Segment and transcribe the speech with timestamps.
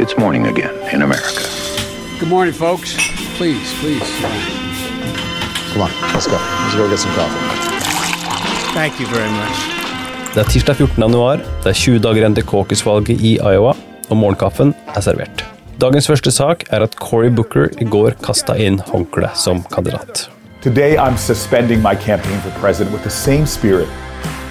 [0.00, 1.42] It's morning again in America.
[2.18, 2.94] Good morning, folks.
[3.36, 4.08] Please, please.
[5.72, 6.38] Come on, let's go.
[6.40, 7.42] Let's go get some coffee.
[8.72, 9.58] Thank you very much.
[10.34, 11.02] Det er tirsdag 14.
[11.02, 13.74] januar, det er 20 dager igjen til caucus-valget i Iowa,
[14.08, 15.44] og morgenkaffen er servert.
[15.84, 20.30] Dagens første sak er at Cory Booker i går kasta inn håndkleet som kandidat.
[20.62, 23.88] Today, I'm suspending my campaign for president with the same spirit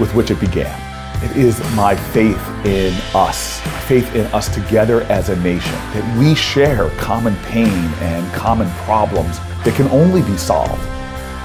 [0.00, 0.89] with which it began.
[1.22, 6.34] It is my faith in us, faith in us together as a nation, that we
[6.34, 7.68] share common pain
[8.00, 10.80] and common problems that can only be solved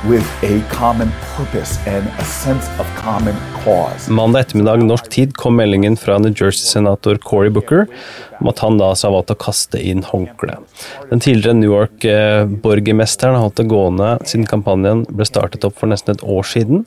[0.09, 4.11] with a common purpose and a sense of common cause.
[4.11, 7.87] Mandag ettermiddag norsk tid kom meldingen fra New Jersey-senator Cory Booker
[8.39, 10.61] om at han da har valgt å kaste inn håndkleet.
[11.09, 16.15] Den tidligere New York-borgermesteren har holdt det gående siden kampanjen ble startet opp for nesten
[16.15, 16.85] et år siden.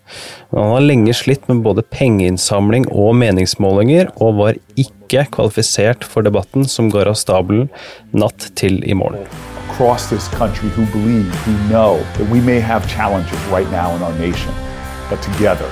[0.55, 6.69] Han har lenge slitt med både pengeinnsamling og meningsmålinger, og var ikke kvalifisert for debatten
[6.69, 7.71] som går av stabelen
[8.13, 9.25] natt til i morgen.
[9.79, 14.03] Across this country who believe, who know that we may have challenges right now in
[14.03, 14.53] our nation,
[15.09, 15.71] but together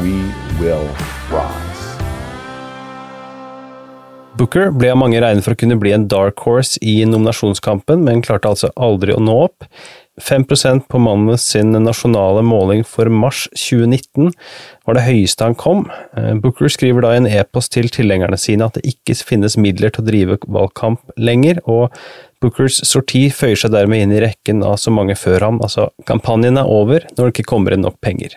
[0.00, 0.24] we
[0.58, 0.88] will
[1.28, 1.82] rise.
[4.40, 8.24] Booker ble av mange regnet for å kunne bli en dark horse i nominasjonskampen, men
[8.24, 9.68] klarte altså aldri å nå opp.
[10.20, 14.30] 5% på mannens sin nasjonale måling for mars 2019
[14.86, 15.88] var det høyeste han kom.
[16.16, 19.90] Eh, Booker skriver da i en e-post til tilhengerne sine at det ikke finnes midler
[19.94, 21.90] til å drive valgkamp lenger, og
[22.44, 26.60] Bookers sorti føyer seg dermed inn i rekken av så mange før ham, altså kampanjen
[26.60, 28.36] er over når det ikke kommer inn nok penger.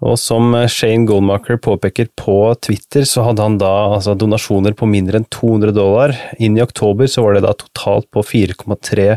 [0.00, 5.20] Og som Shane Goldmacher påpeker på Twitter, så hadde han da altså donasjoner på mindre
[5.20, 6.14] enn 200 dollar.
[6.40, 9.10] Inn i oktober så var det da totalt på 4,3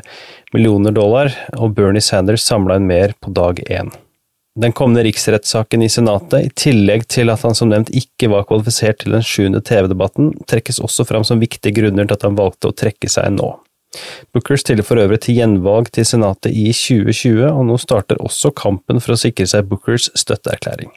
[0.53, 3.93] millioner dollar, og Bernie Sanders samla inn mer på dag én.
[4.59, 8.99] Den kommende riksrettssaken i Senatet, i tillegg til at han som nevnt ikke var kvalifisert
[9.01, 12.75] til den sjuende TV-debatten, trekkes også fram som viktige grunner til at han valgte å
[12.83, 13.55] trekke seg nå.
[14.33, 19.01] Booker stiller for øvrig til gjenvalg til Senatet i 2020, og nå starter også kampen
[19.03, 20.91] for å sikre seg Bookers støtteerklæring.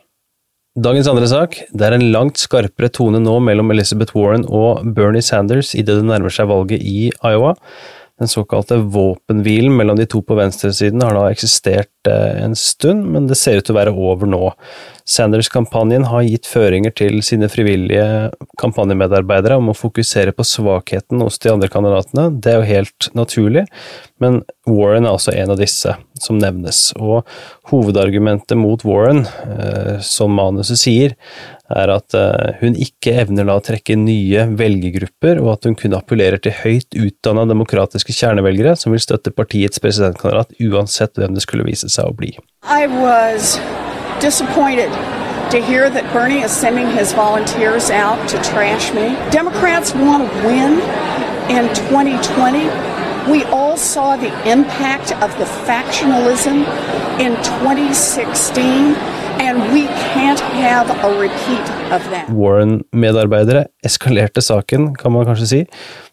[0.76, 5.24] Dagens andre sak, det er en langt skarpere tone nå mellom Elizabeth Warren og Bernie
[5.24, 7.54] Sanders idet det nærmer seg valget i Iowa.
[8.19, 13.27] Den såkalte våpenhvilen mellom de to på venstresiden har da eksistert eh, en stund, men
[13.28, 14.41] det ser ut til å være over nå.
[15.04, 18.31] Sanders-kampanjen har gitt føringer til sine frivillige
[18.62, 22.31] kampanjemedarbeidere om å fokusere på svakheten hos de andre kandidatene.
[22.41, 23.66] Det er jo helt naturlig,
[24.25, 26.81] men Warren er altså en av disse som nevnes.
[26.97, 27.28] Og
[27.69, 31.19] hovedargumentet mot Warren, eh, som manuset sier,
[31.75, 36.43] er at eh, hun ikke evner å trekke nye velgergrupper, og at hun kun appellerer
[36.43, 41.91] til høyt utdanna demokratiske kjernevelgere som vil støtte partiets presidentkandidat uansett hvem det skulle vise
[41.93, 42.37] seg å bli.
[45.50, 49.15] To hear that Bernie is sending his volunteers out to trash me.
[49.31, 50.83] Democrats want to win
[51.48, 52.66] in 2020.
[53.31, 56.66] We all saw the impact of the factionalism
[57.21, 59.16] in 2016.
[59.38, 62.28] And we can't have a repeat of that.
[62.28, 65.60] Warren-medarbeidere eskalerte saken, kan man kanskje si,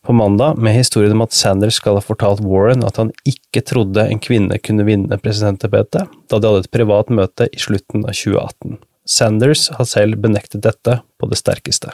[0.04, 4.04] på mandag med historien om at Sanders skal ha fortalt Warren at han ikke trodde
[4.10, 8.82] en kvinne kunne vinne presidentembetet, da de hadde et privat møte i slutten av 2018.
[9.08, 11.94] Sanders har selv benektet dette på det sterkeste.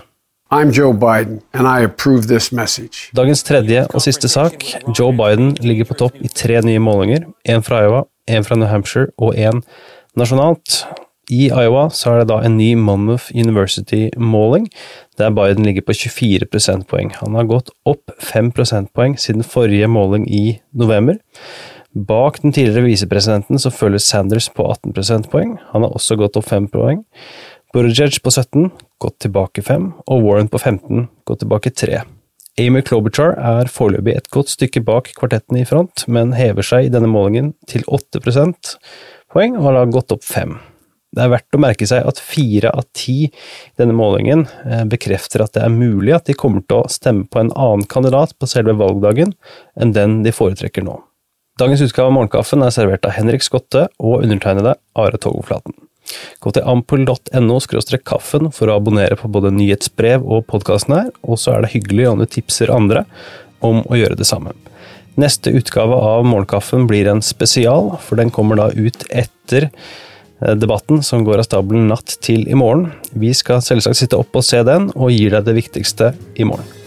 [0.52, 3.12] I'm Joe Biden, and I approve this message.
[3.14, 4.66] Dagens tredje og siste sak.
[4.98, 7.28] Joe Biden ligger på topp i tre nye målinger.
[7.46, 9.62] Én fra Iowa, én fra New Hampshire og én
[10.18, 10.82] nasjonalt.
[11.30, 14.66] I Iowa så er det da en ny Monmouth University-måling,
[15.22, 17.12] der Biden ligger på 24 prosentpoeng.
[17.22, 21.20] Han har gått opp 5 prosentpoeng siden forrige måling i november.
[21.94, 25.58] Bak den tidligere visepresidenten så følger Sanders på 18 prosentpoeng.
[25.74, 27.04] Han har også gått opp 5 poeng.
[27.74, 32.02] Buttigieg på 17, gått tilbake 5, og Warren på 15, gått tilbake 3.
[32.60, 36.92] Amy Klobuchar er foreløpig et godt stykke bak kvartetten i front, men hever seg i
[36.92, 40.58] denne målingen til 8 prosentpoeng og har da gått opp 5.
[41.10, 43.32] Det er verdt å merke seg at fire av ti i
[43.82, 47.42] denne målingen eh, bekrefter at det er mulig at de kommer til å stemme på
[47.42, 49.34] en annen kandidat på selve valgdagen
[49.80, 51.00] enn den de foretrekker nå.
[51.60, 55.76] Dagens utgave av Morgenkaffen er servert av Henrik Skotte og undertegnede Are Togoflaten.
[56.40, 57.58] Gå til ampul.no
[58.08, 62.08] kaffen for å abonnere på både nyhetsbrev og podkasten her, og så er det hyggelig
[62.10, 63.04] om du tipser andre
[63.66, 64.54] om å gjøre det samme.
[65.20, 69.68] Neste utgave av Morgenkaffen blir en spesial, for den kommer da ut etter
[70.40, 72.90] debatten som går av stabelen natt til i morgen.
[73.12, 76.79] Vi skal selvsagt sitte opp og se den, og gir deg det viktigste i morgen.